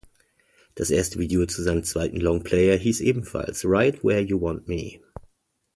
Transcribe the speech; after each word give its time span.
Das 0.73 0.89
erste 0.89 1.19
Video 1.19 1.45
zu 1.45 1.61
seinem 1.61 1.83
zweiten 1.83 2.17
Longplayer 2.19 2.75
hieß 2.75 3.01
ebenfalls 3.01 3.61
"Right 3.65 4.03
Where 4.03 4.21
You 4.21 4.41
Want 4.41 4.67
Me". 4.67 4.99